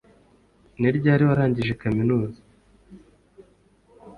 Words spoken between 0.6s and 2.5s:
Ni ryari warangije kaminuza